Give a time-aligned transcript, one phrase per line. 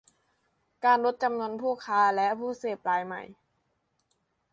[0.85, 3.21] การลดจำนวนผู้ค้าและผู้เสพรายใหม่